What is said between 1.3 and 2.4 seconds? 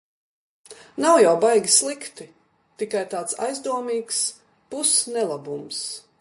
baigi slikti,